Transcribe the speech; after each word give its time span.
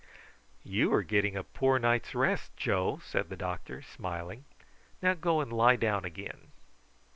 "You 0.63 0.91
are 0.95 1.03
getting 1.03 1.35
a 1.35 1.43
poor 1.43 1.77
night's 1.77 2.15
rest, 2.15 2.57
Joe," 2.57 2.99
said 3.05 3.29
the 3.29 3.35
doctor 3.37 3.83
smiling. 3.83 4.45
"Now 4.99 5.13
go 5.13 5.41
and 5.41 5.53
lie 5.53 5.75
down 5.75 6.05
again." 6.05 6.51